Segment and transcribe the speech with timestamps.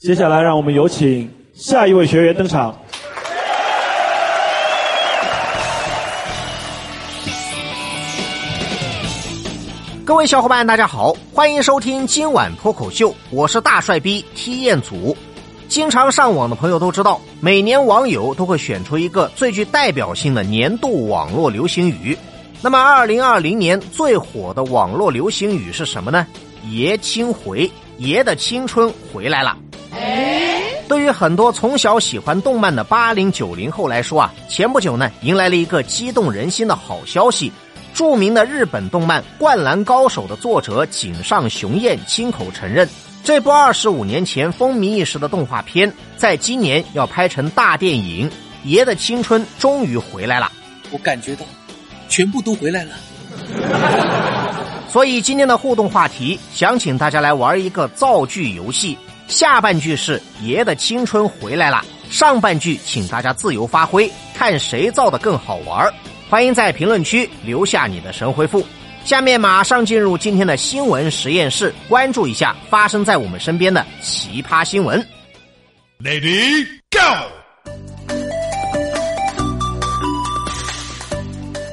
[0.00, 2.74] 接下来，让我们有请下一位学员登场。
[10.06, 15.14] 各位小伙伴，大家好，欢迎收听今晚脱口秀，我是大帅逼踢彦祖。
[15.68, 22.16] 经常上网的朋友都知道，每年网友都会选出一个最具代表性的年度网络流行语。
[22.62, 26.26] 那么，二零二零年最火的网络流行语是什么呢？
[26.70, 29.54] 爷青回，爷的青春回来了。
[30.90, 37.52] 对于很多从小喜欢动漫的八零九零后来说啊，前不久呢，迎来了一个激动人心的好消息。
[37.94, 42.88] 著名的日本动漫《灌篮高手》的作者井上雄彦亲口承认，
[43.22, 48.28] 这部二十五年前风靡一时的动画片，在今年要拍成大电影，
[48.64, 50.50] 《爷的青春》终于回来了。
[50.90, 51.46] 我感觉到，
[52.08, 52.90] 全部都回来了。
[54.88, 58.98] 所以今天的互动话题，想请大家来玩一个造句游戏。
[59.30, 65.88] 下半句是“爷的青春回来了”，上半句请大家自由发挥，看谁造的更好玩。
[66.28, 68.66] 欢迎在评论区留下你的神回复。
[69.04, 75.00] 下面马上进入今天的新闻实验室，关注一下发生在我们身边的奇葩新闻。
[76.02, 78.18] Lady Go！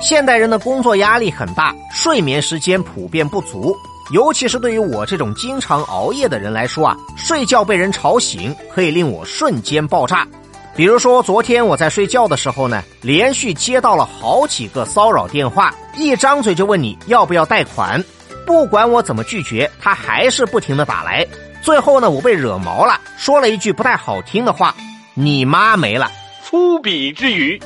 [0.00, 3.76] 现代人的工作压力很大，睡眠时间普遍不足，
[4.10, 10.26] 尤其是对于我这种经常熬夜的人来说啊，睡觉被人吵醒可以令我瞬间爆炸。
[10.74, 18.02] 比如说，昨天我在睡觉的时候呢，连续接到了好几个骚扰电话，一张嘴就问你要不要贷款，
[18.46, 21.26] 不管我怎么拒绝，他还是不停的打来。
[21.62, 24.74] 最后呢，我被惹毛了，说了一句不太好听的话
[25.14, 26.10] ：“你妈没了。”
[26.42, 27.60] 粗鄙之语。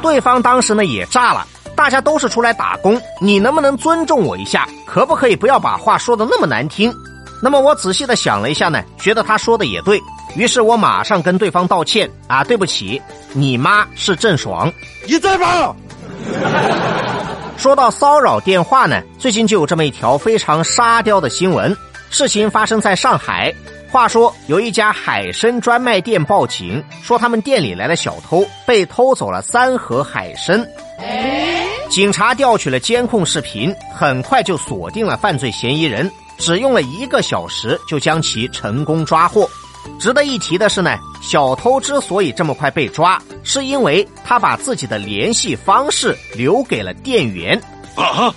[0.00, 1.46] 对方当时呢也炸了，
[1.82, 4.68] 大家都是出来打工，你能不能尊重我一下？
[4.86, 6.94] 可不可以不要把话说的那么难听？
[7.42, 10.00] 那么我仔细的想了一下呢，觉得他说的也对。
[10.36, 13.02] 于是我马上跟对方道歉啊，对不起，
[13.32, 14.72] 你妈是郑爽，
[15.08, 15.74] 你在吗？
[17.56, 21.76] 说到骚扰电话呢，最近就有这么一条非常沙雕的新闻，
[22.10, 23.52] 事情发生在上海。
[23.90, 30.64] 话说有一家海参专卖店报警，说他们店里来了小偷，被偷走了三盒海参。
[31.92, 39.46] 警察调取了监控视频，很快就锁定了犯罪嫌疑人，只用了一个小时就将其成功抓获。
[40.00, 47.60] 值得一提的是呢，小偷之所以这么快被抓，是因为他把自己的联系方式留给了店员。
[47.94, 48.34] 啊！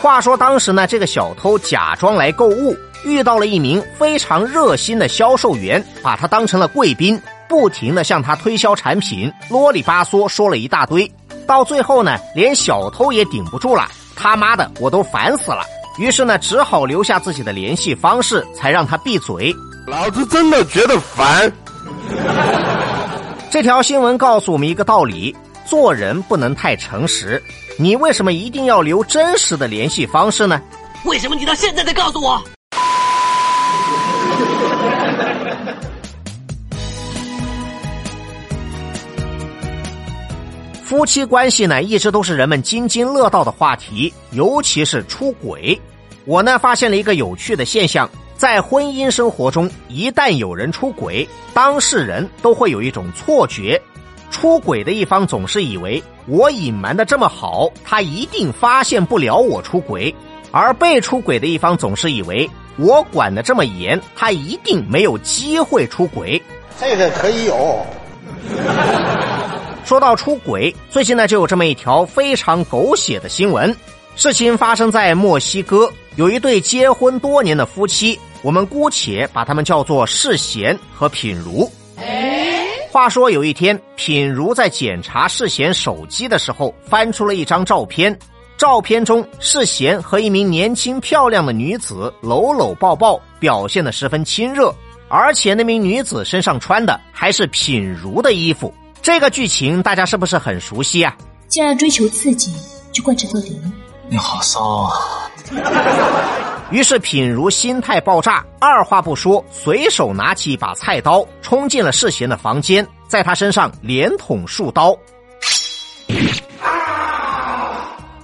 [0.00, 11.10] 话说当时呢，这个小偷假装来购物，遇到了一名非常热心的销售员，把他当成了贵宾，不停的向他推销产品，啰里吧嗦说了一大堆。
[11.46, 15.62] 到最后呢，连小偷也顶不住了，他妈的，我都烦死了。
[15.98, 19.54] 于是呢，只好留下自己的联系方式，才让他闭嘴。
[19.86, 21.50] 老子真的觉得烦。
[23.50, 25.34] 这条新闻告诉我们一个道理：
[25.64, 27.42] 做人不能太诚实。
[27.78, 30.60] 你为什么一定要留真实的联系方式呢？
[31.04, 32.42] 为什么你到现在才告诉我？
[40.86, 45.76] 夫妻关系呢，一直都是人们津津乐道的话题，尤其是出轨。
[46.24, 48.08] 我呢，发现了一个有趣的现象。
[48.36, 53.82] 在婚姻生活中，一旦有人出轨，当事人都会有一种错觉：
[54.30, 60.14] 出轨的一方总是以为我隐瞒的这么好，他一定发现不了我出轨；
[60.52, 66.40] 而被出轨的一方总是以为我管的这么严，他一定没有机会出轨。
[66.78, 67.84] 这个可以有。
[69.86, 73.72] 说到出轨，最近呢就有这么一条非常狗血的新闻，
[74.16, 75.88] 事情发生在墨西哥。
[76.16, 81.70] 有一对结婚多年的夫妻，我们姑且把他们叫做世贤和品如。
[82.90, 88.18] 话说有一天，品如在检查世贤手机的时候，翻出了一张照片。
[88.56, 94.74] 照片中，世贤和一名年轻漂亮的女子搂搂抱抱，表现的十分亲热。
[95.08, 98.74] 而且那名女子身上穿的还是品如的衣服。
[99.06, 101.16] 这个剧情大家是不是很熟悉啊？
[101.46, 102.52] 既然追求刺激，
[102.90, 103.56] 就贯彻到底。
[104.08, 105.30] 你好骚啊！
[106.72, 114.92] 于是品如心态爆炸，二话不说，随手拿起一把菜刀，冲进了世贤的房间，在他身上连捅数刀。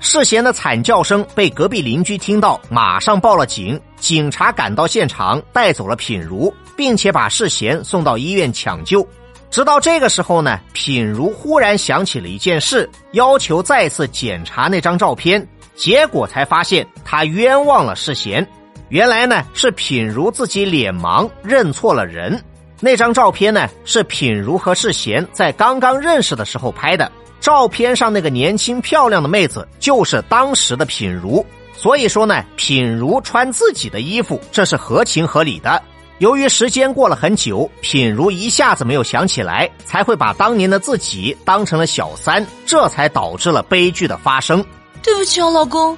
[0.00, 3.78] 世贤的惨叫声被隔壁邻居听到，马上报了警。
[3.98, 9.06] 警察赶到现场，带走了品如，并且把世贤送到医院抢救。
[9.50, 15.46] 直到这个时候呢，品如忽然想起了一件事，要求再次检查那张照片。
[15.74, 18.46] 结果才发现他冤枉了世贤，
[18.90, 22.38] 原来呢是品如自己脸盲认错了人。
[22.80, 27.10] 那张照片呢是品如和世贤在刚刚认识的时候拍的，
[27.40, 31.44] 照片上那个年轻漂亮的妹子就是当时的品如。
[31.74, 35.82] 所以说呢，品如穿自己的衣服，这是合情合理的。
[36.20, 44.62] 由于时间过了很久，品如一下子没有想起来，才会把当年的自己当成了小三，这才导致了悲剧的发生。
[45.02, 45.96] 对不起啊，老公。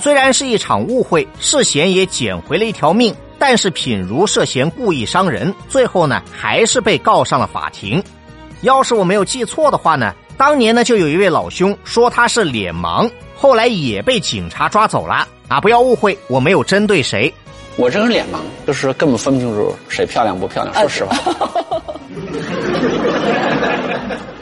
[0.00, 8.02] 虽然是一场误会，世贤也捡回了一条命，但是品如涉嫌故意伤人，最后呢还是被告上了法庭。
[8.62, 15.60] 要是我没有记错的话呢，当年呢就有一位老兄说他是脸盲，后来也被警察抓走了啊！
[15.60, 17.32] 不要误会，我没有针对谁。
[17.76, 20.72] 我这人脸盲，就是根本分不清楚谁漂亮不漂亮。
[20.76, 21.16] 说实话，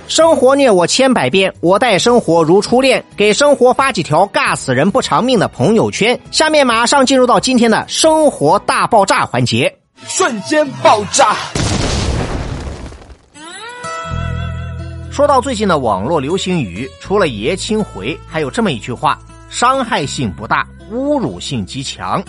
[0.07, 3.03] 生活虐我千百遍，我待生活如初恋。
[3.17, 6.21] 给生活发几条尬死人不偿命的朋友圈。
[6.31, 9.75] 下面马上进入到今天的生活大爆炸环节，
[10.05, 11.35] 瞬间爆炸。
[15.11, 19.19] 说到最近的网络流行语，除了爷青回，还有这么一句话：
[19.49, 22.23] 伤害性不大，侮辱性极强。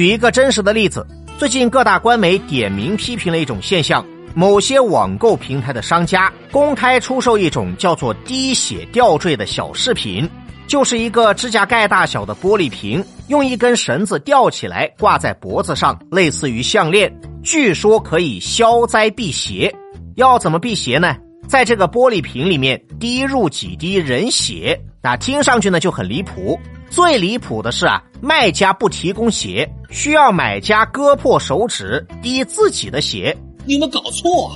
[0.00, 1.06] 举一个真实的例子，
[1.36, 4.02] 最近各大官媒点名批评了一种现象：
[4.34, 10.26] 某些网购平台的商家公开出售一种叫做“滴血吊坠”的小饰品，
[10.66, 19.70] 就是一个指甲盖大小的玻璃瓶，用一根绳子吊起来挂在脖子上，类似于项链，据说可以消灾避邪。
[20.16, 21.14] 要怎么避邪呢？
[21.50, 26.56] 在这个玻璃瓶里面滴入几滴人血，那听上去呢就很离谱。
[26.88, 33.36] 最离谱的是啊，卖家不提供血，需要买家割破手指滴自己的血。
[33.64, 34.52] 你有没有搞错？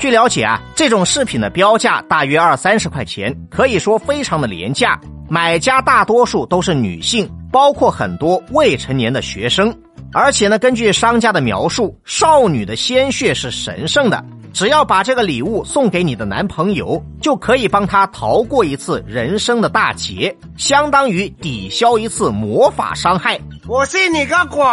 [0.00, 5.00] 据了解啊，这种饰品的标价大约二三十块钱，可以说非常的廉价。
[5.28, 9.72] 买家大多数都是女性，包括很多未成年的学生。
[10.18, 14.24] 而且呢，根据商家的描述，少女的鲜血是神圣的。
[14.50, 23.38] 只要把这个礼物送给你的男朋友，就可以帮他逃过一次人生的大劫，相当于抵消一次魔法伤害。
[23.68, 24.64] 我信你个鬼！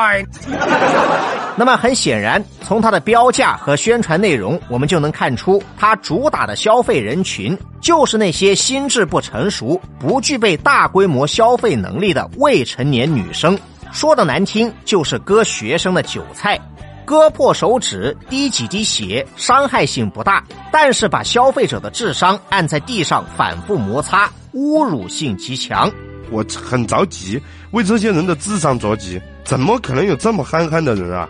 [1.58, 13.60] 那么很显然，从它的标价和宣传内容，我们就能看出，它主打的消费人群就是那些心智不成熟、不具备大规模消费能力的未成年女生。
[13.94, 16.60] 说的难听，就是割学生的韭菜。
[17.06, 25.92] 割破手指，滴几滴血，伤害性不大，但是把消费者的智商按在地上反复摩擦，侮辱性极强。
[26.32, 27.40] 我很着急，
[27.72, 29.22] 为这些人的智商着急。
[29.44, 31.30] 怎么可能有这么憨憨的人啊？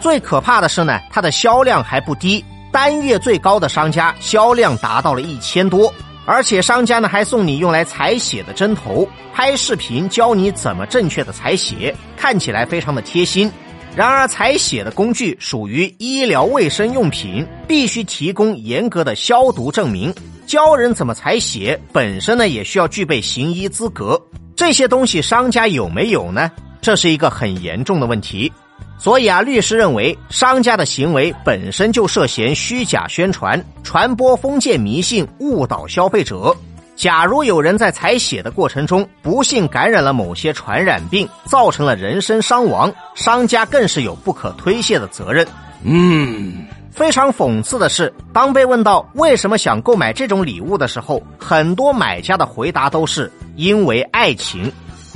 [0.00, 5.94] 最可怕的是呢，它的销量还不低，单月最高的商家销量达到了一千多，
[6.26, 13.50] 而且商家呢还送你用来采血的针头，拍视频教你怎么正确的采血，看起来非常的贴心。
[13.94, 20.12] 然而，采血的工具属于医疗卫生用品，必须提供严格的消毒证明。
[20.46, 24.20] 教人怎么采血，本身呢也需要具备行医资格。
[24.54, 26.50] 这些东西商家有没有呢？
[26.82, 28.52] 这是一个很严重的问题。
[28.98, 36.56] 所以啊，律师认为商家的行为本身就涉嫌虚假宣传、传播封建迷信、误导消费者。
[36.96, 45.46] 假如有人在采血的过程中不幸感染了某些传染病，造成了人身伤亡，商家更是有不可推卸的责任。
[45.82, 54.72] 嗯，非常讽刺的是，当被问到为什么想购买这种礼物的时候，很多买家的回答都是因为爱情。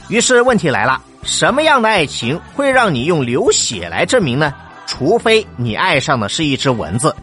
[0.08, 4.52] 于是问题来了：什么样的爱情会让你用流血来证明呢？
[4.86, 7.14] 除非你爱上的是一只蚊子。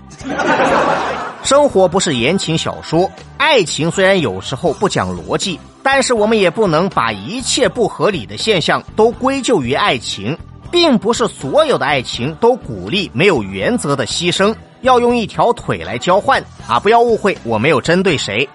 [1.44, 10.38] 生活不是言情小说，爱情虽然有时候不讲逻辑，但是我们也不能把一切不合理的现象都归咎于爱情，
[10.72, 16.80] 并不是所有的爱情都鼓励没有原则的牺牲，要用一条腿来交换啊！
[16.80, 18.48] 不要误会，我没有针对谁。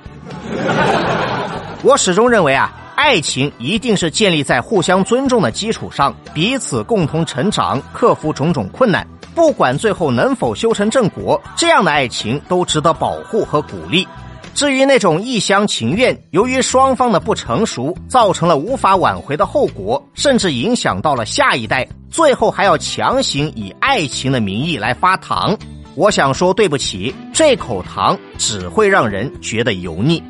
[1.82, 2.72] 我始终认为啊，
[3.02, 9.04] 爱情一定是建立在互相尊重的基础上，彼此共同成长，克服种种困难。
[9.35, 14.06] 不管最后能否修成正果，这样的爱情都值得保护和鼓励。
[14.54, 25.59] 至于那种一厢情愿，由于双方的不成熟，造成了无法挽回的后果，甚至影响到了下一代，最后还要强行以爱情的名义来发糖，
[25.97, 30.23] 我想说对不起，这口糖只会让人觉得油腻。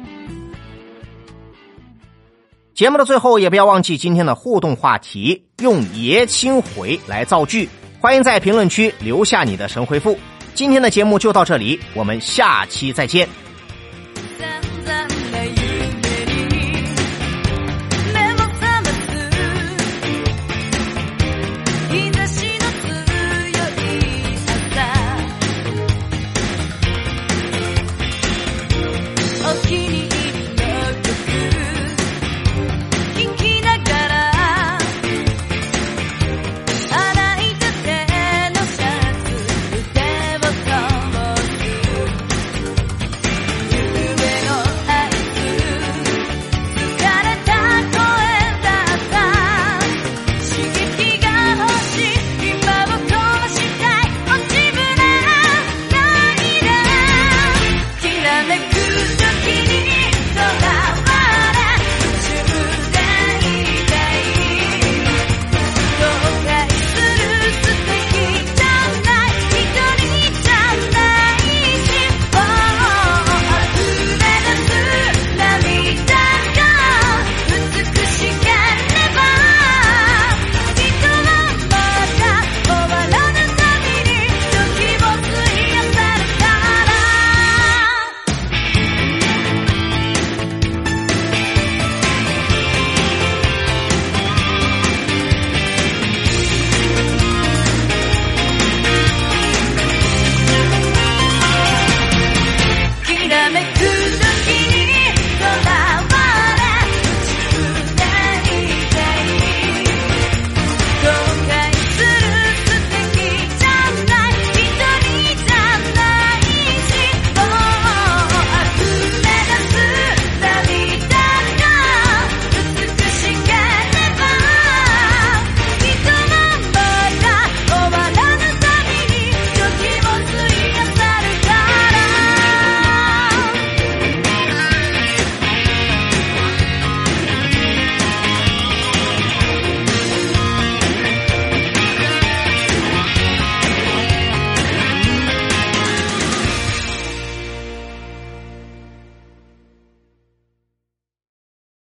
[2.83, 7.69] 节目的最后也不要忘记今天的互动话题用爷青回来造句
[8.01, 10.19] 欢迎在评论区留下你的神回复。
[10.53, 13.29] 今天的节目就到这里我们下期再见。